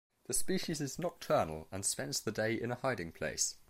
The 0.25 0.33
species 0.33 0.81
is 0.81 0.97
nocturnal 0.97 1.67
and 1.71 1.85
spends 1.85 2.19
the 2.21 2.31
day 2.31 2.59
in 2.59 2.71
a 2.71 2.75
hiding 2.75 3.11
place. 3.11 3.57